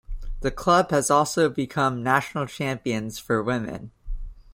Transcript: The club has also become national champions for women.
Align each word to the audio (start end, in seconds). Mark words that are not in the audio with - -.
The 0.39 0.49
club 0.49 0.89
has 0.89 1.11
also 1.11 1.47
become 1.47 2.01
national 2.01 2.47
champions 2.47 3.19
for 3.19 3.43
women. 3.43 3.91